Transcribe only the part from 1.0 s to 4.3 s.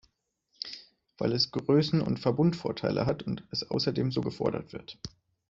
Weil es Größenund Verbundvorteile hat und es außerdem so